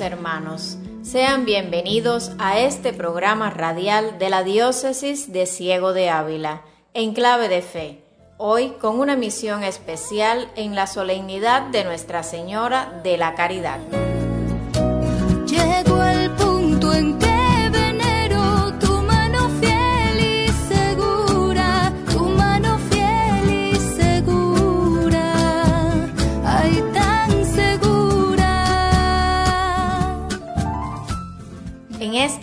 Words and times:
Hermanos, 0.00 0.76
sean 1.02 1.44
bienvenidos 1.44 2.32
a 2.38 2.58
este 2.58 2.92
programa 2.92 3.50
radial 3.50 4.18
de 4.18 4.28
la 4.28 4.42
Diócesis 4.42 5.32
de 5.32 5.46
Ciego 5.46 5.92
de 5.92 6.10
Ávila, 6.10 6.62
en 6.94 7.12
clave 7.12 7.48
de 7.48 7.62
fe, 7.62 8.02
hoy 8.36 8.70
con 8.80 8.98
una 8.98 9.14
misión 9.14 9.62
especial 9.62 10.50
en 10.56 10.74
la 10.74 10.86
solemnidad 10.86 11.62
de 11.68 11.84
Nuestra 11.84 12.22
Señora 12.22 13.00
de 13.04 13.18
la 13.18 13.34
Caridad. 13.34 13.78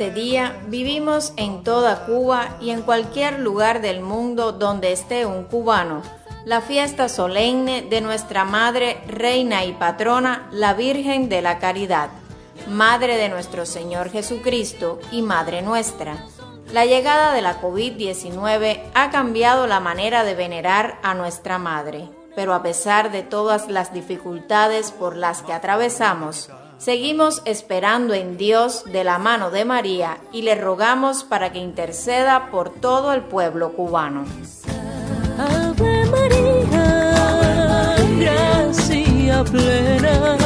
Este 0.02 0.20
día 0.20 0.60
vivimos 0.66 1.32
en 1.38 1.64
toda 1.64 2.08
Cuba 2.08 2.58
y 2.60 2.72
en 2.72 2.82
cualquier 2.82 3.40
lugar 3.40 3.82
del 3.82 4.02
mundo 4.02 4.52
donde 4.52 4.94
esté 4.94 5.28
un 5.28 5.44
cubano 5.44 6.02
la 6.44 6.60
fiesta 6.60 7.08
solemne 7.08 7.84
de 7.84 8.02
nuestra 8.02 8.44
Madre, 8.44 9.00
Reina 9.06 9.64
y 9.64 9.74
Patrona, 9.74 10.50
la 10.52 10.74
Virgen 10.74 11.30
de 11.30 11.44
la 11.44 11.60
Caridad, 11.60 12.10
Madre 12.68 13.16
de 13.18 13.30
nuestro 13.30 13.68
Señor 13.68 14.10
Jesucristo 14.10 15.00
y 15.12 15.22
Madre 15.22 15.62
nuestra. 15.62 16.26
La 16.74 16.86
llegada 16.86 17.32
de 17.32 17.44
la 17.44 17.62
COVID-19 17.62 18.82
ha 18.96 19.12
cambiado 19.12 19.68
la 19.68 19.80
manera 19.80 20.24
de 20.24 20.34
venerar 20.34 20.98
a 21.04 21.14
nuestra 21.14 21.60
Madre, 21.60 22.10
pero 22.36 22.56
a 22.56 22.64
pesar 22.64 23.12
de 23.12 23.22
todas 23.22 23.70
las 23.70 23.94
dificultades 23.94 24.90
por 24.90 25.16
las 25.16 25.44
que 25.44 25.54
atravesamos, 25.54 26.50
Seguimos 26.82 27.44
esperando 27.46 28.16
en 28.16 28.38
Dios 28.38 28.86
de 28.92 29.04
la 29.04 29.20
mano 29.20 29.52
de 29.52 29.66
María 29.66 30.18
y 30.32 30.42
le 30.42 30.56
rogamos 30.56 31.24
para 31.24 31.52
que 31.52 31.60
interceda 31.60 32.50
por 32.50 32.72
todo 32.72 33.14
el 33.14 33.22
pueblo 33.22 33.74
cubano. 33.74 34.26
Ave 35.38 36.06
María, 36.08 37.22
plena. 39.44 40.41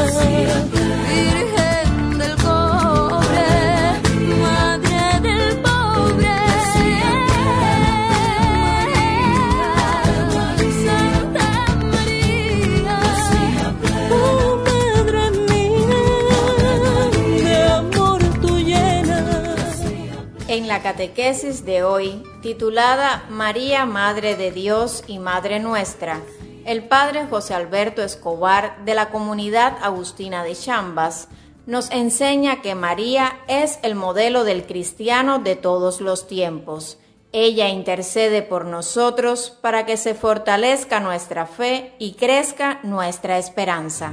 La 20.76 20.82
catequesis 20.82 21.64
de 21.64 21.86
hoy, 21.86 22.22
titulada 22.42 23.24
María, 23.30 23.86
Madre 23.86 24.36
de 24.36 24.52
Dios 24.52 25.06
y 25.08 25.20
Madre 25.20 25.62
Nuestra, 25.62 26.20
el 26.66 26.84
Padre 26.84 27.28
José 27.30 27.54
Alberto 27.54 28.04
Escobar 28.04 28.84
de 28.84 28.94
la 28.94 29.10
comunidad 29.10 29.78
agustina 29.82 30.44
de 30.44 30.54
Chambas 30.54 31.30
nos 31.66 31.90
enseña 31.92 32.62
que 32.62 32.76
María 32.76 33.40
es 33.48 33.80
el 33.84 33.96
modelo 33.96 34.44
del 34.44 34.66
cristiano 34.66 35.40
de 35.40 35.56
todos 35.56 36.02
los 36.02 36.28
tiempos. 36.28 36.98
Ella 37.32 37.70
intercede 37.70 38.42
por 38.42 38.66
nosotros 38.66 39.58
para 39.62 39.86
que 39.86 39.96
se 39.96 40.14
fortalezca 40.14 41.00
nuestra 41.00 41.46
fe 41.46 41.94
y 42.00 42.16
crezca 42.16 42.82
nuestra 42.84 43.38
esperanza. 43.38 44.12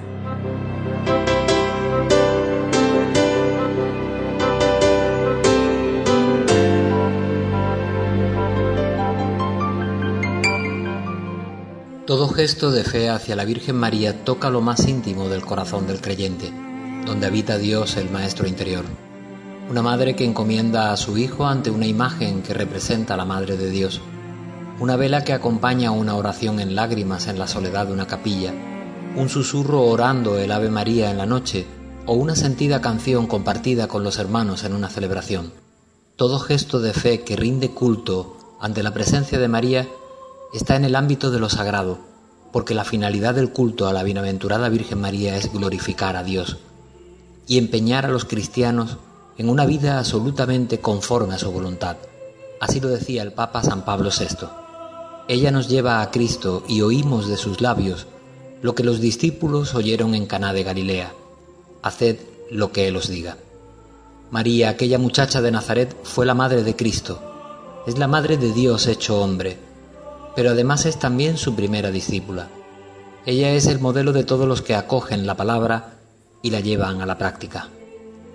Todo 12.04 12.26
gesto 12.26 12.72
de 12.72 12.82
fe 12.82 13.08
hacia 13.08 13.36
la 13.36 13.44
Virgen 13.44 13.76
María 13.76 14.24
toca 14.24 14.50
lo 14.50 14.60
más 14.60 14.88
íntimo 14.88 15.28
del 15.28 15.44
corazón 15.44 15.86
del 15.86 16.00
creyente, 16.00 16.52
donde 17.06 17.28
habita 17.28 17.58
Dios 17.58 17.96
el 17.96 18.10
Maestro 18.10 18.48
interior. 18.48 18.84
Una 19.70 19.82
madre 19.82 20.16
que 20.16 20.24
encomienda 20.24 20.92
a 20.92 20.96
su 20.96 21.16
hijo 21.16 21.46
ante 21.46 21.70
una 21.70 21.86
imagen 21.86 22.42
que 22.42 22.54
representa 22.54 23.14
a 23.14 23.16
la 23.16 23.24
Madre 23.24 23.56
de 23.56 23.70
Dios. 23.70 24.00
Una 24.80 24.96
vela 24.96 25.22
que 25.22 25.32
acompaña 25.32 25.92
una 25.92 26.16
oración 26.16 26.58
en 26.58 26.74
lágrimas 26.74 27.28
en 27.28 27.38
la 27.38 27.46
soledad 27.46 27.86
de 27.86 27.92
una 27.92 28.08
capilla. 28.08 28.52
Un 29.14 29.28
susurro 29.28 29.82
orando 29.82 30.36
el 30.38 30.50
Ave 30.50 30.70
María 30.70 31.08
en 31.08 31.18
la 31.18 31.26
noche 31.26 31.66
o 32.06 32.14
una 32.14 32.34
sentida 32.34 32.80
canción 32.80 33.28
compartida 33.28 33.86
con 33.86 34.02
los 34.02 34.18
hermanos 34.18 34.64
en 34.64 34.74
una 34.74 34.88
celebración. 34.88 35.52
Todo 36.16 36.40
gesto 36.40 36.80
de 36.80 36.94
fe 36.94 37.20
que 37.20 37.36
rinde 37.36 37.70
culto 37.70 38.56
ante 38.60 38.82
la 38.82 38.92
presencia 38.92 39.38
de 39.38 39.46
María 39.46 39.86
está 40.52 40.76
en 40.76 40.84
el 40.84 40.94
ámbito 40.96 41.30
de 41.30 41.40
lo 41.40 41.48
sagrado, 41.48 41.98
porque 42.52 42.74
la 42.74 42.84
finalidad 42.84 43.34
del 43.34 43.50
culto 43.50 43.86
a 43.88 43.92
la 43.92 44.02
bienaventurada 44.02 44.68
Virgen 44.68 45.00
María 45.00 45.36
es 45.36 45.50
glorificar 45.50 46.16
a 46.16 46.22
Dios 46.22 46.58
y 47.46 47.58
empeñar 47.58 48.04
a 48.04 48.10
los 48.10 48.26
cristianos 48.26 48.98
en 49.38 49.48
una 49.48 49.64
vida 49.64 49.98
absolutamente 49.98 50.78
conforme 50.78 51.34
a 51.34 51.38
su 51.38 51.50
voluntad. 51.50 51.96
Así 52.60 52.80
lo 52.80 52.88
decía 52.88 53.22
el 53.22 53.32
Papa 53.32 53.62
San 53.62 53.84
Pablo 53.84 54.10
VI. 54.16 54.46
Ella 55.26 55.50
nos 55.50 55.68
lleva 55.68 56.02
a 56.02 56.10
Cristo 56.10 56.62
y 56.68 56.82
oímos 56.82 57.28
de 57.28 57.38
sus 57.38 57.60
labios 57.60 58.06
lo 58.60 58.74
que 58.74 58.84
los 58.84 59.00
discípulos 59.00 59.74
oyeron 59.74 60.14
en 60.14 60.26
Caná 60.26 60.52
de 60.52 60.62
Galilea. 60.62 61.12
Haced 61.82 62.18
lo 62.50 62.70
que 62.70 62.86
Él 62.86 62.96
os 62.96 63.08
diga. 63.08 63.38
María, 64.30 64.68
aquella 64.68 64.98
muchacha 64.98 65.40
de 65.40 65.50
Nazaret, 65.50 65.96
fue 66.04 66.26
la 66.26 66.34
madre 66.34 66.62
de 66.62 66.76
Cristo. 66.76 67.20
Es 67.86 67.98
la 67.98 68.06
madre 68.06 68.36
de 68.36 68.52
Dios 68.52 68.86
hecho 68.86 69.20
hombre 69.20 69.71
pero 70.34 70.50
además 70.50 70.86
es 70.86 70.98
también 70.98 71.36
su 71.36 71.54
primera 71.54 71.90
discípula. 71.90 72.48
Ella 73.26 73.52
es 73.52 73.66
el 73.66 73.78
modelo 73.78 74.12
de 74.12 74.24
todos 74.24 74.48
los 74.48 74.62
que 74.62 74.74
acogen 74.74 75.26
la 75.26 75.36
palabra 75.36 75.94
y 76.42 76.50
la 76.50 76.60
llevan 76.60 77.00
a 77.00 77.06
la 77.06 77.18
práctica. 77.18 77.68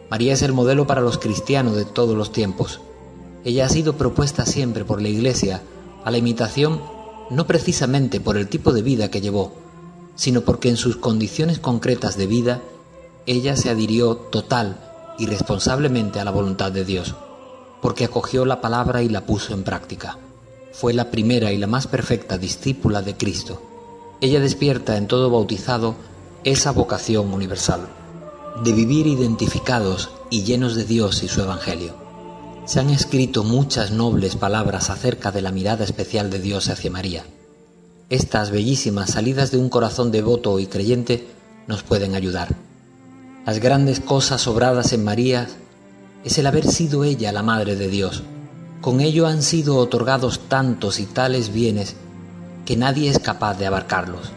María 0.09 0.33
es 0.33 0.41
el 0.41 0.53
modelo 0.53 0.87
para 0.87 1.01
los 1.01 1.17
cristianos 1.17 1.75
de 1.75 1.85
todos 1.85 2.15
los 2.15 2.31
tiempos. 2.31 2.79
Ella 3.43 3.65
ha 3.65 3.69
sido 3.69 3.97
propuesta 3.97 4.45
siempre 4.45 4.85
por 4.85 5.01
la 5.01 5.09
Iglesia 5.09 5.61
a 6.05 6.11
la 6.11 6.17
imitación 6.17 6.81
no 7.29 7.45
precisamente 7.45 8.21
por 8.21 8.37
el 8.37 8.47
tipo 8.47 8.71
de 8.71 8.81
vida 8.81 9.11
que 9.11 9.19
llevó, 9.19 9.51
sino 10.15 10.41
porque 10.41 10.69
en 10.69 10.77
sus 10.77 10.95
condiciones 10.95 11.59
concretas 11.59 12.15
de 12.15 12.27
vida 12.27 12.61
ella 13.25 13.57
se 13.57 13.69
adhirió 13.69 14.15
total 14.15 14.77
y 15.19 15.25
responsablemente 15.25 16.21
a 16.21 16.23
la 16.23 16.31
voluntad 16.31 16.71
de 16.71 16.85
Dios, 16.85 17.15
porque 17.81 18.05
acogió 18.05 18.45
la 18.45 18.61
palabra 18.61 19.01
y 19.01 19.09
la 19.09 19.25
puso 19.25 19.53
en 19.53 19.63
práctica 19.63 20.17
fue 20.71 20.93
la 20.93 21.11
primera 21.11 21.51
y 21.51 21.57
la 21.57 21.67
más 21.67 21.87
perfecta 21.87 22.37
discípula 22.37 23.01
de 23.01 23.15
Cristo. 23.15 23.61
Ella 24.21 24.39
despierta 24.39 24.97
en 24.97 25.07
todo 25.07 25.29
bautizado 25.29 25.95
esa 26.43 26.71
vocación 26.71 27.33
universal, 27.33 27.87
de 28.63 28.71
vivir 28.71 29.07
identificados 29.07 30.09
y 30.29 30.43
llenos 30.43 30.75
de 30.75 30.85
Dios 30.85 31.23
y 31.23 31.27
su 31.27 31.41
Evangelio. 31.41 31.93
Se 32.65 32.79
han 32.79 32.89
escrito 32.89 33.43
muchas 33.43 33.91
nobles 33.91 34.35
palabras 34.35 34.89
acerca 34.89 35.31
de 35.31 35.41
la 35.41 35.51
mirada 35.51 35.83
especial 35.83 36.29
de 36.29 36.39
Dios 36.39 36.69
hacia 36.69 36.91
María. 36.91 37.23
Estas 38.09 38.51
bellísimas 38.51 39.11
salidas 39.11 39.51
de 39.51 39.57
un 39.57 39.69
corazón 39.69 40.11
devoto 40.11 40.59
y 40.59 40.67
creyente 40.67 41.27
nos 41.67 41.83
pueden 41.83 42.15
ayudar. 42.15 42.55
Las 43.45 43.59
grandes 43.59 43.99
cosas 43.99 44.47
obradas 44.47 44.93
en 44.93 45.03
María 45.03 45.47
es 46.23 46.37
el 46.37 46.47
haber 46.47 46.67
sido 46.67 47.03
ella 47.03 47.31
la 47.31 47.43
Madre 47.43 47.75
de 47.75 47.87
Dios, 47.87 48.23
con 48.81 49.01
ello 49.01 49.27
han 49.27 49.41
sido 49.41 49.77
otorgados 49.77 50.47
tantos 50.47 50.99
y 50.99 51.05
tales 51.05 51.51
bienes 51.51 51.95
que 52.65 52.77
nadie 52.77 53.09
es 53.09 53.19
capaz 53.19 53.57
de 53.57 53.65
abarcarlos. 53.65 54.31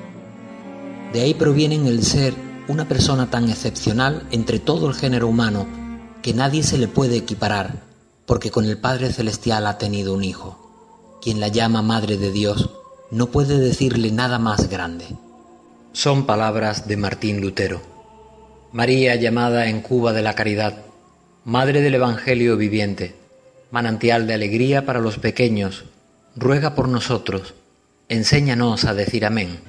De 1.12 1.20
ahí 1.22 1.34
provienen 1.34 1.86
el 1.86 2.04
ser 2.04 2.34
una 2.68 2.86
persona 2.86 3.30
tan 3.30 3.48
excepcional 3.48 4.26
entre 4.30 4.60
todo 4.60 4.88
el 4.88 4.94
género 4.94 5.26
humano 5.26 5.66
que 6.22 6.34
nadie 6.34 6.62
se 6.62 6.78
le 6.78 6.86
puede 6.86 7.16
equiparar, 7.16 7.82
porque 8.26 8.50
con 8.50 8.64
el 8.64 8.78
Padre 8.78 9.12
Celestial 9.12 9.66
ha 9.66 9.78
tenido 9.78 10.14
un 10.14 10.22
hijo. 10.22 11.18
Quien 11.20 11.40
la 11.40 11.48
llama 11.48 11.82
Madre 11.82 12.16
de 12.16 12.30
Dios 12.30 12.70
no 13.10 13.26
puede 13.26 13.58
decirle 13.58 14.12
nada 14.12 14.38
más 14.38 14.68
grande. 14.68 15.06
Son 15.92 16.26
palabras 16.26 16.86
de 16.86 16.96
Martín 16.96 17.40
Lutero. 17.40 17.80
María 18.72 19.16
llamada 19.16 19.66
en 19.66 19.80
Cuba 19.80 20.12
de 20.12 20.22
la 20.22 20.34
Caridad, 20.34 20.84
Madre 21.44 21.80
del 21.82 21.96
Evangelio 21.96 22.56
viviente, 22.56 23.16
manantial 23.70 24.26
de 24.26 24.34
alegría 24.34 24.84
para 24.84 25.00
los 25.00 25.18
pequeños, 25.18 25.84
ruega 26.36 26.74
por 26.74 26.88
nosotros, 26.88 27.54
enséñanos 28.08 28.84
a 28.84 28.94
decir 28.94 29.24
amén. 29.24 29.60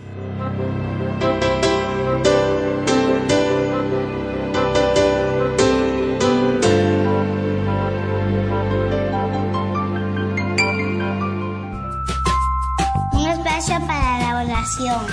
Un 13.14 13.28
espacio 13.30 13.80
para 13.88 14.20
la 14.20 14.44
oración. 14.44 15.06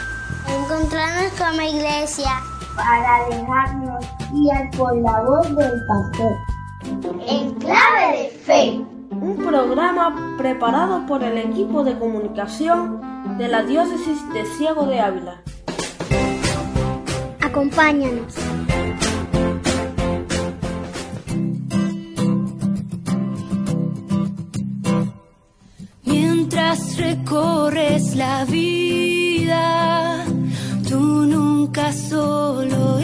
Encontrarnos 0.49 1.33
como 1.33 1.63
iglesia. 1.63 2.41
Para 2.75 3.17
alejarnos 3.17 4.05
guías 4.33 4.77
por 4.77 4.97
la 4.97 5.21
voz 5.23 5.57
del 5.57 5.73
pastor. 5.87 6.33
En 7.27 7.55
clave 7.57 8.31
de 8.33 8.38
fe. 8.49 8.81
Un 9.11 9.37
programa 9.37 10.35
preparado 10.39 11.05
por 11.07 11.23
el 11.23 11.37
equipo 11.37 11.85
de 11.85 11.99
comunicación 11.99 13.37
de 13.37 13.47
la 13.47 13.63
diócesis 13.63 14.19
de 14.33 14.43
Ciego 14.57 14.87
de 14.87 15.01
Ávila. 15.01 15.43
Acompáñanos. 17.43 18.35
Mientras 26.05 26.97
recorres 26.97 28.17
la 28.17 28.47
vida, 28.47 30.25
tú 30.89 30.99
nunca 31.35 31.93
solo 31.93 32.98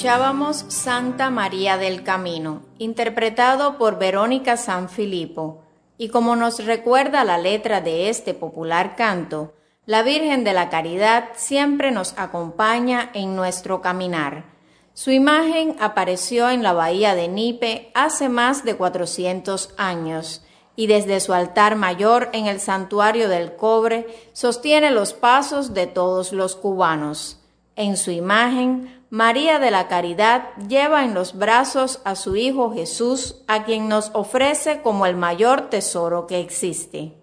Escuchábamos 0.00 0.64
Santa 0.68 1.28
María 1.28 1.76
del 1.76 2.02
Camino, 2.02 2.62
interpretado 2.78 3.76
por 3.76 3.98
Verónica 3.98 4.56
Sanfilippo, 4.56 5.62
y 5.98 6.08
como 6.08 6.36
nos 6.36 6.64
recuerda 6.64 7.22
la 7.22 7.36
letra 7.36 7.82
de 7.82 8.08
este 8.08 8.32
popular 8.32 8.96
canto, 8.96 9.52
la 9.84 10.02
Virgen 10.02 10.42
de 10.42 10.54
la 10.54 10.70
Caridad 10.70 11.28
siempre 11.34 11.90
nos 11.90 12.14
acompaña 12.16 13.10
en 13.12 13.36
nuestro 13.36 13.82
caminar. 13.82 14.46
Su 14.94 15.10
imagen 15.10 15.76
apareció 15.80 16.48
en 16.48 16.62
la 16.62 16.72
bahía 16.72 17.14
de 17.14 17.28
Nipe 17.28 17.90
hace 17.92 18.30
más 18.30 18.64
de 18.64 18.76
400 18.76 19.74
años 19.76 20.42
y 20.76 20.86
desde 20.86 21.20
su 21.20 21.34
altar 21.34 21.76
mayor 21.76 22.30
en 22.32 22.46
el 22.46 22.60
santuario 22.60 23.28
del 23.28 23.54
cobre 23.54 24.06
sostiene 24.32 24.92
los 24.92 25.12
pasos 25.12 25.74
de 25.74 25.86
todos 25.86 26.32
los 26.32 26.56
cubanos. 26.56 27.36
En 27.76 27.98
su 27.98 28.10
imagen, 28.10 28.99
María 29.12 29.58
de 29.58 29.72
la 29.72 29.88
Caridad 29.88 30.54
lleva 30.68 31.04
en 31.04 31.14
los 31.14 31.36
brazos 31.36 32.00
a 32.04 32.14
su 32.14 32.36
Hijo 32.36 32.72
Jesús, 32.72 33.42
a 33.48 33.64
quien 33.64 33.88
nos 33.88 34.12
ofrece 34.14 34.82
como 34.82 35.04
el 35.04 35.16
mayor 35.16 35.62
tesoro 35.62 36.28
que 36.28 36.38
existe. 36.38 37.18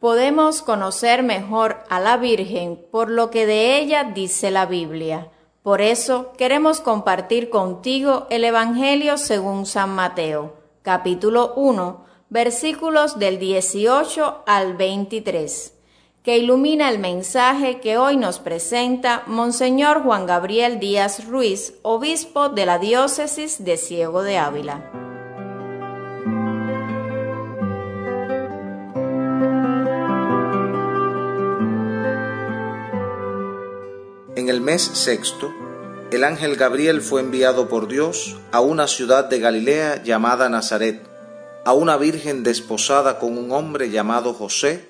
Podemos 0.00 0.60
conocer 0.60 1.22
mejor 1.22 1.78
a 1.88 1.98
la 1.98 2.18
Virgen 2.18 2.78
por 2.90 3.08
lo 3.10 3.30
que 3.30 3.46
de 3.46 3.78
ella 3.78 4.04
dice 4.04 4.50
la 4.50 4.66
Biblia. 4.66 5.30
Por 5.62 5.80
eso 5.80 6.32
queremos 6.36 6.82
compartir 6.82 7.48
contigo 7.48 8.26
el 8.28 8.44
Evangelio 8.44 9.16
según 9.16 9.64
San 9.64 9.94
Mateo, 9.94 10.56
capítulo 10.82 11.54
1, 11.56 12.04
versículos 12.28 13.18
del 13.18 13.38
18 13.38 14.42
al 14.46 14.76
23 14.76 15.79
que 16.22 16.36
ilumina 16.36 16.90
el 16.90 16.98
mensaje 16.98 17.80
que 17.80 17.96
hoy 17.96 18.16
nos 18.18 18.38
presenta 18.40 19.22
Monseñor 19.26 20.02
Juan 20.02 20.26
Gabriel 20.26 20.78
Díaz 20.78 21.26
Ruiz, 21.26 21.74
obispo 21.82 22.50
de 22.50 22.66
la 22.66 22.78
diócesis 22.78 23.64
de 23.64 23.78
Ciego 23.78 24.22
de 24.22 24.36
Ávila. 24.36 24.90
En 34.36 34.48
el 34.50 34.60
mes 34.60 34.82
sexto, 34.82 35.50
el 36.10 36.24
ángel 36.24 36.56
Gabriel 36.56 37.00
fue 37.00 37.22
enviado 37.22 37.68
por 37.68 37.88
Dios 37.88 38.36
a 38.52 38.60
una 38.60 38.88
ciudad 38.88 39.24
de 39.26 39.38
Galilea 39.38 40.02
llamada 40.02 40.50
Nazaret, 40.50 41.02
a 41.64 41.72
una 41.72 41.96
virgen 41.96 42.42
desposada 42.42 43.18
con 43.18 43.38
un 43.38 43.52
hombre 43.52 43.90
llamado 43.90 44.34
José, 44.34 44.89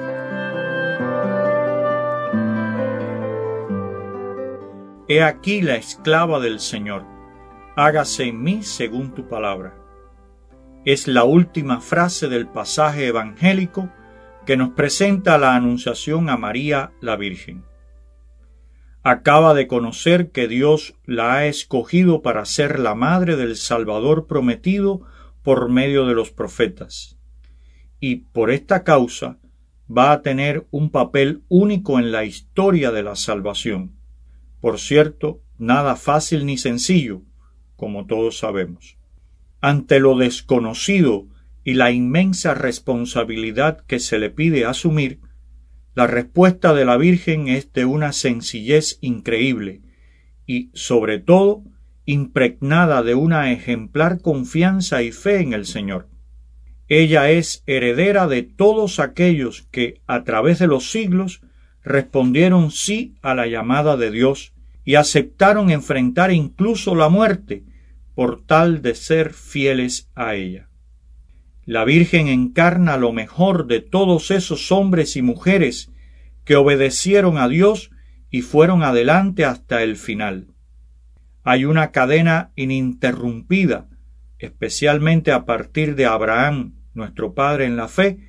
He 5.11 5.21
aquí 5.21 5.61
la 5.61 5.75
esclava 5.75 6.39
del 6.39 6.61
Señor, 6.61 7.03
hágase 7.75 8.29
en 8.29 8.41
mí 8.41 8.63
según 8.63 9.13
tu 9.13 9.27
palabra. 9.27 9.75
Es 10.85 11.09
la 11.09 11.25
última 11.25 11.81
frase 11.81 12.29
del 12.29 12.47
pasaje 12.47 13.07
evangélico 13.07 13.89
que 14.45 14.55
nos 14.55 14.69
presenta 14.69 15.37
la 15.37 15.53
anunciación 15.55 16.29
a 16.29 16.37
María 16.37 16.93
la 17.01 17.17
Virgen 17.17 17.65
acaba 19.03 19.53
de 19.53 19.67
conocer 19.67 20.31
que 20.31 20.47
Dios 20.47 20.95
la 21.05 21.33
ha 21.33 21.45
escogido 21.47 22.21
para 22.21 22.45
ser 22.45 22.79
la 22.79 22.95
madre 22.95 23.35
del 23.35 23.55
Salvador 23.55 24.27
prometido 24.27 25.01
por 25.43 25.69
medio 25.69 26.05
de 26.05 26.13
los 26.13 26.31
profetas. 26.31 27.17
Y 27.99 28.17
por 28.17 28.51
esta 28.51 28.83
causa 28.83 29.39
va 29.89 30.11
a 30.11 30.21
tener 30.21 30.67
un 30.71 30.89
papel 30.91 31.43
único 31.49 31.99
en 31.99 32.11
la 32.11 32.23
historia 32.23 32.91
de 32.91 33.03
la 33.03 33.15
salvación. 33.15 34.00
Por 34.61 34.79
cierto, 34.79 35.41
nada 35.57 35.95
fácil 35.95 36.45
ni 36.45 36.57
sencillo, 36.57 37.23
como 37.75 38.05
todos 38.05 38.37
sabemos. 38.37 38.97
Ante 39.59 39.99
lo 39.99 40.17
desconocido 40.17 41.27
y 41.63 41.73
la 41.73 41.91
inmensa 41.91 42.53
responsabilidad 42.53 43.83
que 43.85 43.99
se 43.99 44.19
le 44.19 44.29
pide 44.29 44.65
asumir, 44.65 45.19
la 45.93 46.07
respuesta 46.07 46.73
de 46.73 46.85
la 46.85 46.95
Virgen 46.95 47.47
es 47.47 47.73
de 47.73 47.85
una 47.85 48.13
sencillez 48.13 48.97
increíble 49.01 49.81
y, 50.45 50.69
sobre 50.73 51.19
todo, 51.19 51.63
impregnada 52.05 53.03
de 53.03 53.15
una 53.15 53.51
ejemplar 53.51 54.21
confianza 54.21 55.03
y 55.03 55.11
fe 55.11 55.41
en 55.41 55.53
el 55.53 55.65
Señor. 55.65 56.07
Ella 56.87 57.29
es 57.31 57.63
heredera 57.67 58.27
de 58.27 58.43
todos 58.43 58.99
aquellos 58.99 59.63
que, 59.71 60.01
a 60.07 60.23
través 60.23 60.59
de 60.59 60.67
los 60.67 60.91
siglos, 60.91 61.41
respondieron 61.83 62.71
sí 62.71 63.15
a 63.21 63.33
la 63.33 63.47
llamada 63.47 63.97
de 63.97 64.11
Dios 64.11 64.53
y 64.83 64.95
aceptaron 64.95 65.69
enfrentar 65.69 66.31
incluso 66.31 66.95
la 66.95 67.09
muerte 67.09 67.63
por 68.15 68.45
tal 68.45 68.81
de 68.81 68.95
ser 68.95 69.33
fieles 69.33 70.09
a 70.15 70.35
ella. 70.35 70.69
La 71.65 71.85
Virgen 71.85 72.27
encarna 72.27 72.97
lo 72.97 73.13
mejor 73.13 73.67
de 73.67 73.81
todos 73.81 74.31
esos 74.31 74.71
hombres 74.71 75.15
y 75.15 75.21
mujeres 75.21 75.91
que 76.43 76.55
obedecieron 76.55 77.37
a 77.37 77.47
Dios 77.47 77.91
y 78.29 78.41
fueron 78.41 78.83
adelante 78.83 79.45
hasta 79.45 79.83
el 79.83 79.95
final. 79.95 80.47
Hay 81.43 81.65
una 81.65 81.91
cadena 81.91 82.51
ininterrumpida, 82.55 83.87
especialmente 84.39 85.31
a 85.31 85.45
partir 85.45 85.95
de 85.95 86.05
Abraham, 86.05 86.75
nuestro 86.93 87.33
Padre 87.33 87.65
en 87.65 87.77
la 87.77 87.87
fe, 87.87 88.19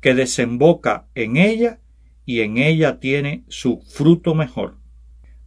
que 0.00 0.14
desemboca 0.14 1.06
en 1.14 1.36
ella 1.36 1.80
y 2.24 2.40
en 2.40 2.58
ella 2.58 3.00
tiene 3.00 3.44
su 3.48 3.80
fruto 3.80 4.34
mejor. 4.34 4.78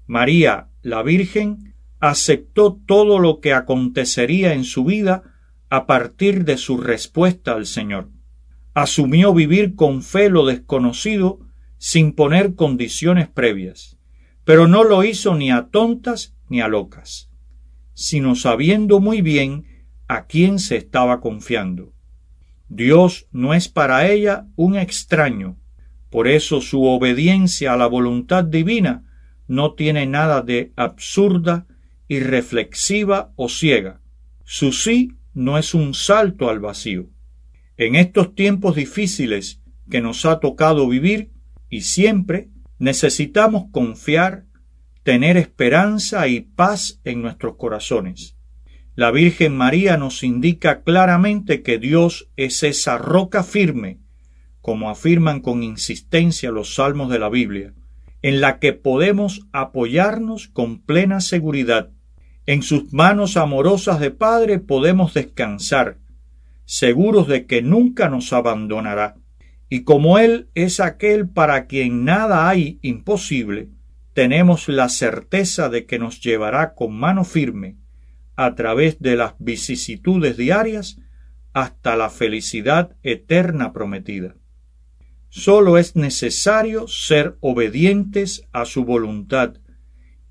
María, 0.06 0.70
la 0.82 1.04
Virgen, 1.04 1.76
aceptó 2.00 2.80
todo 2.86 3.20
lo 3.20 3.40
que 3.40 3.54
acontecería 3.54 4.54
en 4.54 4.64
su 4.64 4.86
vida 4.86 5.24
a 5.70 5.86
partir 5.86 6.46
de 6.46 6.58
su 6.58 6.78
respuesta 6.78 7.54
al 7.54 7.66
Señor. 7.66 8.10
Asumió 8.74 9.34
vivir 9.34 9.76
con 9.76 10.04
fe 10.04 10.30
lo 10.30 10.46
desconocido 10.46 11.40
sin 11.78 12.14
poner 12.14 12.56
condiciones 12.56 13.28
previas, 13.28 13.98
pero 14.44 14.68
no 14.68 14.84
lo 14.84 15.04
hizo 15.04 15.36
ni 15.36 15.52
a 15.52 15.68
tontas 15.70 16.36
ni 16.48 16.62
a 16.62 16.68
locas, 16.68 17.30
sino 17.94 18.36
sabiendo 18.36 19.00
muy 19.00 19.22
bien 19.22 19.66
a 20.08 20.26
quién 20.26 20.60
se 20.60 20.78
estaba 20.78 21.20
confiando. 21.20 21.94
Dios 22.70 23.28
no 23.32 23.54
es 23.54 23.68
para 23.68 24.08
ella 24.08 24.48
un 24.56 24.76
extraño, 24.78 25.58
por 26.18 26.28
eso 26.28 26.62
su 26.62 26.84
obediencia 26.86 27.74
a 27.74 27.78
la 27.78 27.86
voluntad 27.86 28.44
divina 28.44 29.04
no 29.48 29.76
tiene 29.76 30.08
nada 30.08 30.42
de 30.42 30.74
absurda, 30.76 31.68
irreflexiva 32.08 33.34
o 33.36 33.50
ciega. 33.50 34.02
Su 34.44 34.72
sí 34.72 35.12
no 35.36 35.60
es 35.60 35.76
un 35.76 35.94
salto 35.94 36.50
al 36.50 36.60
vacío. 36.60 37.12
En 37.78 37.94
estos 37.94 38.34
tiempos 38.34 38.76
difíciles 38.76 39.62
que 39.92 40.02
nos 40.02 40.26
ha 40.26 40.40
tocado 40.40 40.90
vivir, 40.90 41.34
y 41.70 41.82
siempre 41.82 42.50
necesitamos 42.80 43.66
confiar, 43.72 44.46
tener 45.04 45.38
esperanza 45.38 46.28
y 46.28 46.40
paz 46.40 47.00
en 47.04 47.22
nuestros 47.22 47.58
corazones. 47.58 48.36
La 48.96 49.12
Virgen 49.12 49.56
María 49.56 49.98
nos 49.98 50.24
indica 50.24 50.82
claramente 50.82 51.62
que 51.62 51.78
Dios 51.78 52.32
es 52.38 52.64
esa 52.64 52.98
roca 52.98 53.44
firme, 53.44 54.00
como 54.68 54.90
afirman 54.90 55.40
con 55.40 55.64
insistencia 55.64 56.52
los 56.52 56.76
salmos 56.76 57.10
de 57.10 57.20
la 57.20 57.30
Biblia, 57.30 57.74
en 58.22 58.42
la 58.42 58.60
que 58.60 58.74
podemos 58.74 59.48
apoyarnos 59.54 60.50
con 60.50 60.82
plena 60.82 61.22
seguridad 61.22 61.92
en 62.48 62.64
sus 62.64 62.92
manos 62.92 63.38
amorosas 63.38 64.02
de 64.02 64.12
Padre 64.12 64.60
podemos 64.60 65.14
descansar, 65.14 66.00
seguros 66.66 67.30
de 67.30 67.46
que 67.46 67.62
nunca 67.62 68.10
nos 68.10 68.34
abandonará. 68.34 69.16
Y 69.70 69.84
como 69.84 70.18
Él 70.18 70.50
es 70.56 70.80
aquel 70.80 71.30
para 71.30 71.68
quien 71.68 72.06
nada 72.06 72.50
hay 72.50 72.80
imposible, 72.82 73.70
tenemos 74.14 74.70
la 74.70 74.88
certeza 74.88 75.70
de 75.70 75.86
que 75.86 76.00
nos 76.00 76.22
llevará 76.22 76.74
con 76.74 76.94
mano 76.94 77.26
firme 77.26 77.78
a 78.38 78.56
través 78.56 79.02
de 79.02 79.18
las 79.18 79.34
vicisitudes 79.40 80.36
diarias 80.36 81.00
hasta 81.52 81.98
la 81.98 82.10
felicidad 82.10 82.96
eterna 83.04 83.74
prometida. 83.74 84.37
Solo 85.30 85.78
es 85.78 85.96
necesario 85.96 86.88
ser 86.88 87.38
obedientes 87.42 88.48
a 88.52 88.66
su 88.66 88.86
voluntad, 88.86 89.56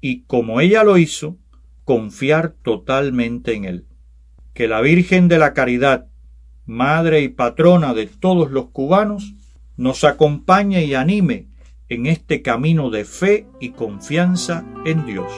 y 0.00 0.22
como 0.22 0.60
ella 0.60 0.84
lo 0.84 0.98
hizo, 0.98 1.38
confiar 1.84 2.54
totalmente 2.62 3.54
en 3.54 3.64
Él. 3.64 3.86
Que 4.54 4.68
la 4.68 4.80
Virgen 4.80 5.28
de 5.28 5.38
la 5.38 5.54
Caridad, 5.54 6.08
Madre 6.64 7.20
y 7.20 7.28
Patrona 7.28 7.94
de 7.94 8.06
todos 8.06 8.50
los 8.50 8.70
cubanos, 8.70 9.34
nos 9.76 10.04
acompañe 10.04 10.84
y 10.84 10.94
anime 10.94 11.48
en 11.88 12.06
este 12.06 12.42
camino 12.42 12.90
de 12.90 13.04
fe 13.04 13.46
y 13.60 13.70
confianza 13.70 14.64
en 14.84 15.06
Dios. 15.06 15.30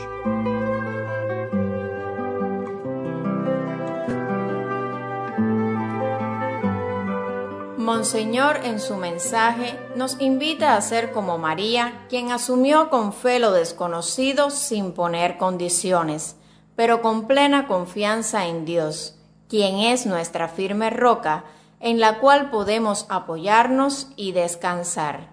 Monseñor 7.88 8.60
en 8.64 8.80
su 8.80 8.96
mensaje 8.96 9.78
nos 9.96 10.20
invita 10.20 10.74
a 10.74 10.80
ser 10.82 11.10
como 11.10 11.38
María, 11.38 12.04
quien 12.10 12.30
asumió 12.32 12.90
con 12.90 13.14
fe 13.14 13.38
lo 13.38 13.52
desconocido 13.52 14.50
sin 14.50 14.92
poner 14.92 15.38
condiciones, 15.38 16.36
pero 16.76 17.00
con 17.00 17.26
plena 17.26 17.66
confianza 17.66 18.46
en 18.46 18.66
Dios, 18.66 19.16
quien 19.48 19.78
es 19.78 20.04
nuestra 20.04 20.48
firme 20.48 20.90
roca, 20.90 21.44
en 21.80 21.98
la 21.98 22.18
cual 22.18 22.50
podemos 22.50 23.06
apoyarnos 23.08 24.08
y 24.16 24.32
descansar. 24.32 25.30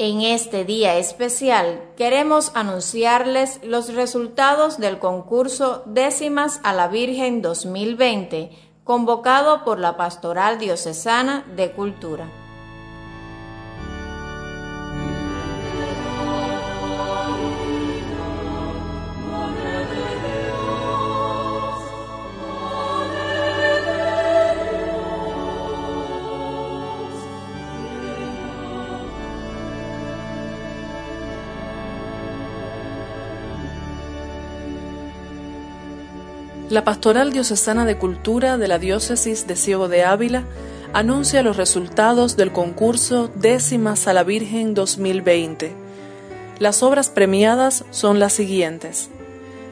En 0.00 0.20
este 0.20 0.64
día 0.64 0.98
especial 0.98 1.82
queremos 1.96 2.52
anunciarles 2.54 3.58
los 3.64 3.92
resultados 3.92 4.78
del 4.78 5.00
concurso 5.00 5.82
Décimas 5.84 6.60
a 6.62 6.72
la 6.72 6.86
Virgen 6.86 7.42
2020 7.42 8.67
convocado 8.88 9.64
por 9.64 9.78
la 9.78 9.98
Pastoral 9.98 10.58
Diocesana 10.58 11.44
de 11.54 11.72
Cultura. 11.72 12.26
La 36.70 36.84
Pastoral 36.84 37.32
Diocesana 37.32 37.86
de 37.86 37.96
Cultura 37.96 38.58
de 38.58 38.68
la 38.68 38.78
Diócesis 38.78 39.46
de 39.46 39.56
Ciego 39.56 39.88
de 39.88 40.04
Ávila 40.04 40.44
anuncia 40.92 41.42
los 41.42 41.56
resultados 41.56 42.36
del 42.36 42.52
concurso 42.52 43.30
Décimas 43.34 44.06
a 44.06 44.12
la 44.12 44.22
Virgen 44.22 44.74
2020. 44.74 45.72
Las 46.58 46.82
obras 46.82 47.08
premiadas 47.08 47.86
son 47.90 48.18
las 48.18 48.34
siguientes. 48.34 49.08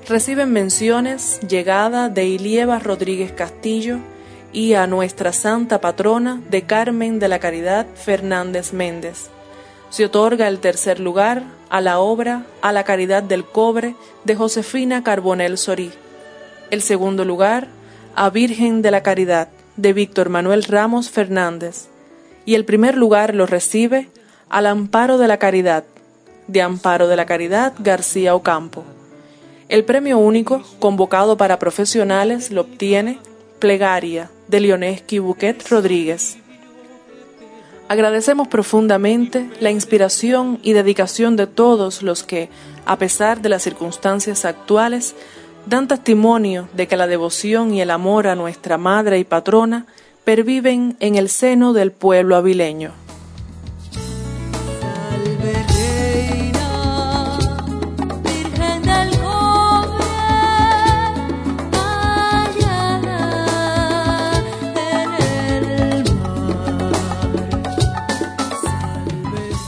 Reciben 0.08 0.54
menciones 0.54 1.38
Llegada 1.46 2.08
de 2.08 2.28
Ilieva 2.28 2.78
Rodríguez 2.78 3.30
Castillo 3.30 3.98
y 4.54 4.72
a 4.72 4.86
Nuestra 4.86 5.34
Santa 5.34 5.82
Patrona 5.82 6.40
de 6.48 6.62
Carmen 6.62 7.18
de 7.18 7.28
la 7.28 7.40
Caridad 7.40 7.84
Fernández 7.94 8.72
Méndez. 8.72 9.28
Se 9.90 10.06
otorga 10.06 10.48
el 10.48 10.60
tercer 10.60 10.98
lugar 10.98 11.42
a 11.68 11.82
la 11.82 11.98
obra 11.98 12.46
A 12.62 12.72
la 12.72 12.84
Caridad 12.84 13.22
del 13.22 13.44
Cobre 13.44 13.96
de 14.24 14.34
Josefina 14.34 15.04
Carbonel 15.04 15.58
Sorí 15.58 15.92
el 16.70 16.82
segundo 16.82 17.24
lugar 17.24 17.68
a 18.14 18.30
Virgen 18.30 18.82
de 18.82 18.90
la 18.90 19.02
Caridad 19.02 19.48
de 19.76 19.92
Víctor 19.92 20.28
Manuel 20.28 20.64
Ramos 20.64 21.10
Fernández 21.10 21.88
y 22.44 22.54
el 22.54 22.64
primer 22.64 22.96
lugar 22.96 23.34
lo 23.34 23.46
recibe 23.46 24.08
al 24.48 24.66
Amparo 24.66 25.18
de 25.18 25.28
la 25.28 25.38
Caridad 25.38 25.84
de 26.46 26.62
Amparo 26.62 27.08
de 27.08 27.16
la 27.16 27.26
Caridad 27.26 27.74
García 27.78 28.34
Ocampo. 28.34 28.84
El 29.68 29.84
premio 29.84 30.18
único, 30.18 30.62
convocado 30.78 31.36
para 31.36 31.58
profesionales, 31.58 32.52
lo 32.52 32.62
obtiene 32.62 33.18
Plegaria 33.58 34.30
de 34.46 34.60
Leoneski 34.60 35.18
Buquet 35.18 35.68
Rodríguez. 35.68 36.38
Agradecemos 37.88 38.48
profundamente 38.48 39.50
la 39.60 39.70
inspiración 39.70 40.60
y 40.62 40.72
dedicación 40.72 41.36
de 41.36 41.46
todos 41.46 42.02
los 42.02 42.22
que, 42.22 42.48
a 42.84 42.96
pesar 42.96 43.42
de 43.42 43.48
las 43.48 43.62
circunstancias 43.62 44.44
actuales, 44.44 45.14
dan 45.66 45.88
testimonio 45.88 46.68
de 46.72 46.86
que 46.86 46.96
la 46.96 47.06
devoción 47.06 47.74
y 47.74 47.80
el 47.80 47.90
amor 47.90 48.28
a 48.28 48.36
nuestra 48.36 48.78
madre 48.78 49.18
y 49.18 49.24
patrona 49.24 49.86
perviven 50.24 50.96
en 51.00 51.16
el 51.16 51.28
seno 51.28 51.72
del 51.72 51.92
pueblo 51.92 52.36
avileño. 52.36 52.92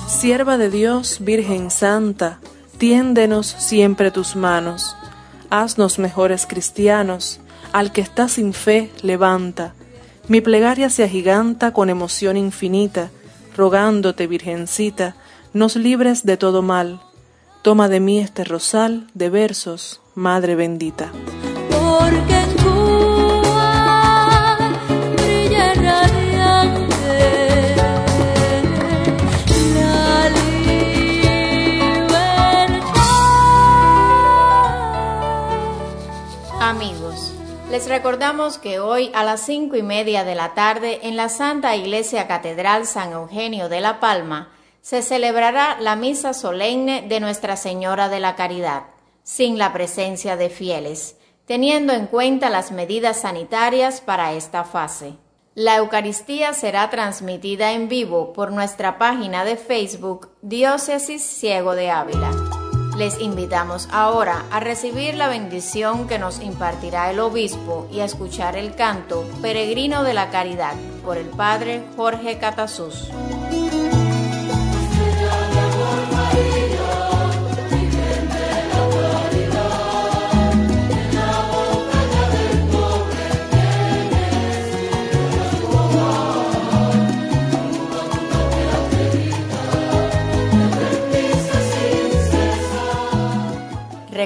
Sierva 0.09 0.59
de 0.59 0.69
Dios, 0.69 1.19
Virgen 1.21 1.71
Santa, 1.71 2.39
tiéndenos 2.77 3.47
siempre 3.47 4.11
tus 4.11 4.37
manos 4.37 4.98
haznos 5.51 5.99
mejores 5.99 6.47
cristianos, 6.47 7.41
al 7.73 7.93
que 7.93 8.01
está 8.01 8.29
sin 8.29 8.53
fe, 8.53 8.91
levanta. 9.03 9.75
Mi 10.29 10.41
plegaria 10.41 10.91
se 10.91 11.05
agiganta 11.05 11.73
con 11.73 11.91
emoción 11.91 12.37
infinita, 12.37 13.11
rogándote, 13.57 14.27
Virgencita, 14.27 15.17
nos 15.53 15.77
libres 15.77 16.25
de 16.25 16.37
todo 16.37 16.63
mal. 16.63 17.01
Toma 17.63 17.89
de 17.89 18.01
mí 18.01 18.21
este 18.21 18.45
rosal 18.45 19.09
de 19.15 19.31
versos, 19.31 20.01
Madre 20.15 20.55
bendita. 20.55 21.13
Les 37.79 37.89
recordamos 37.89 38.59
que 38.59 38.81
hoy 38.81 39.13
a 39.15 39.23
las 39.23 39.43
cinco 39.43 39.77
y 39.77 39.85
media 39.85 40.25
de 40.25 40.35
la 40.35 40.53
tarde 40.53 40.99
en 41.05 41.15
la 41.15 41.29
Santa 41.29 41.77
Iglesia 41.77 42.27
Catedral 42.27 42.87
San 42.87 43.13
Eugenio 43.13 43.69
de 43.69 43.81
la 43.81 44.01
Palma 44.01 44.51
se 44.81 45.01
celebrará 45.01 45.79
la 45.79 45.95
misa 45.95 46.35
solemne 46.35 47.07
de 47.09 47.21
Nuestra 47.21 47.55
Señora 47.55 48.09
de 48.09 48.19
la 48.19 48.35
Caridad, 48.35 48.87
sin 49.23 49.59
la 49.59 49.73
presencia 49.73 50.37
de 50.37 50.51
fieles, 50.51 51.19
teniendo 51.47 51.93
en 51.93 52.09
cuenta 52.09 52.51
las 52.51 52.73
medidas 52.73 53.21
sanitarias 53.21 54.01
para 54.01 54.33
esta 54.33 54.65
fase. 54.65 55.15
La 55.55 55.77
Eucaristía 55.77 56.55
será 56.55 56.91
transmitida 56.91 57.71
en 57.71 57.89
vivo 57.89 58.33
por 58.33 58.51
nuestra 58.51 58.99
página 58.99 59.45
de 59.45 59.57
Facebook 59.57 60.31
Diócesis 60.43 61.23
Ciego 61.23 61.77
de 61.77 61.91
Ávila. 61.91 62.58
Les 62.99 63.21
invitamos 63.21 63.89
ahora 63.93 64.45
a 64.51 64.59
recibir 64.59 65.15
la 65.15 65.29
bendición 65.29 66.09
que 66.09 66.19
nos 66.19 66.41
impartirá 66.41 67.13
el 67.13 67.21
obispo 67.21 67.87
y 67.93 68.01
a 68.01 68.05
escuchar 68.05 68.57
el 68.57 68.75
canto 68.75 69.25
Peregrino 69.41 70.03
de 70.03 70.15
la 70.15 70.31
Caridad 70.31 70.75
por 71.05 71.17
el 71.17 71.27
Padre 71.27 71.85
Jorge 71.97 72.39
Catasús. 72.39 73.09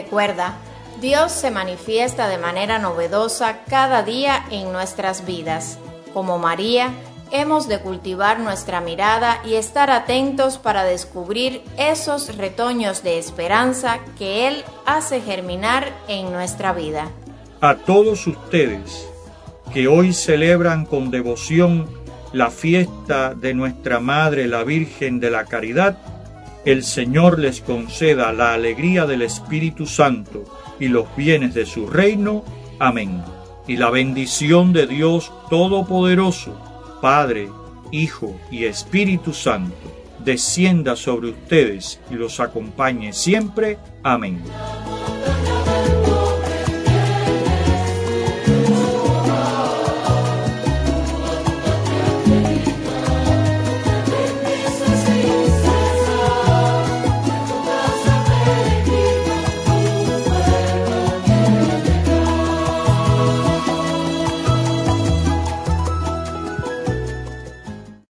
Recuerda, 0.02 0.56
Dios 1.00 1.30
se 1.30 1.52
manifiesta 1.52 2.26
de 2.28 2.36
manera 2.36 2.80
novedosa 2.80 3.58
cada 3.68 4.02
día 4.02 4.44
en 4.50 4.72
nuestras 4.72 5.24
vidas. 5.24 5.78
Como 6.12 6.38
María, 6.38 6.90
hemos 7.30 7.68
de 7.68 7.78
cultivar 7.78 8.40
nuestra 8.40 8.80
mirada 8.80 9.40
y 9.44 9.54
estar 9.54 9.90
atentos 9.90 10.58
para 10.58 10.82
descubrir 10.82 11.62
esos 11.78 12.36
retoños 12.36 13.04
de 13.04 13.18
esperanza 13.18 14.00
que 14.18 14.48
Él 14.48 14.64
hace 14.86 15.20
germinar 15.20 15.92
en 16.08 16.32
nuestra 16.32 16.72
vida. 16.72 17.08
A 17.60 17.76
todos 17.76 18.26
ustedes 18.26 19.08
que 19.72 19.86
hoy 19.86 20.12
celebran 20.12 20.84
con 20.84 21.12
devoción 21.12 21.88
la 22.32 22.50
fiesta 22.50 23.34
de 23.34 23.54
nuestra 23.54 24.00
Madre 24.00 24.48
la 24.48 24.64
Virgen 24.64 25.20
de 25.20 25.30
la 25.30 25.44
Caridad, 25.44 25.96
el 26.64 26.84
Señor 26.84 27.38
les 27.38 27.60
conceda 27.60 28.32
la 28.32 28.54
alegría 28.54 29.06
del 29.06 29.22
Espíritu 29.22 29.86
Santo 29.86 30.44
y 30.78 30.88
los 30.88 31.06
bienes 31.16 31.54
de 31.54 31.66
su 31.66 31.86
reino. 31.86 32.44
Amén. 32.78 33.22
Y 33.66 33.76
la 33.76 33.90
bendición 33.90 34.72
de 34.72 34.86
Dios 34.86 35.32
Todopoderoso, 35.50 36.58
Padre, 37.00 37.48
Hijo 37.90 38.38
y 38.50 38.64
Espíritu 38.64 39.32
Santo, 39.32 39.74
descienda 40.24 40.96
sobre 40.96 41.30
ustedes 41.30 42.00
y 42.10 42.14
los 42.14 42.40
acompañe 42.40 43.12
siempre. 43.12 43.78
Amén. 44.02 44.42